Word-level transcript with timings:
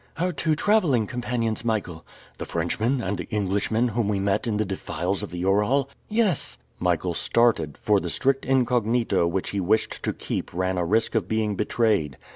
"Our 0.17 0.31
two 0.33 0.55
traveling 0.55 1.05
companions, 1.05 1.63
Michael." 1.63 2.03
"The 2.39 2.45
Frenchman 2.47 3.03
and 3.03 3.19
the 3.19 3.29
Englishman 3.29 3.89
whom 3.89 4.07
we 4.07 4.19
met 4.19 4.47
in 4.47 4.57
the 4.57 4.65
defiles 4.65 5.21
of 5.21 5.29
the 5.29 5.37
Ural?" 5.37 5.91
"Yes." 6.09 6.57
Michael 6.79 7.13
started, 7.13 7.77
for 7.83 7.99
the 7.99 8.09
strict 8.09 8.43
incognito 8.43 9.27
which 9.27 9.51
he 9.51 9.59
wished 9.59 10.01
to 10.01 10.11
keep 10.11 10.51
ran 10.55 10.79
a 10.79 10.85
risk 10.85 11.13
of 11.13 11.27
being 11.27 11.53
betrayed. 11.55 12.17